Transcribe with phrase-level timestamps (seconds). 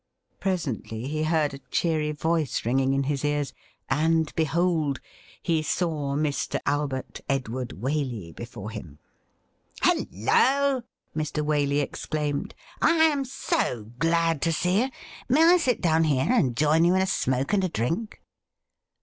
[0.39, 3.53] Presently he heard a cheery voice ringing in his ears,
[3.87, 4.99] and, behold!
[5.43, 6.59] he saw Mr.
[6.65, 8.97] Albert Edward Waley before him.'
[9.83, 10.81] Hello!'
[11.15, 11.45] Mr.
[11.45, 14.89] Waley exclaimed.' I am so glad to see you.
[15.29, 18.23] May I sit down here and join you in a smoke and a drink